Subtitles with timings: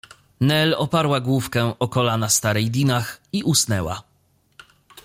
[0.41, 4.03] Nel oparła główkę o kolana starej Dinah i usnęła.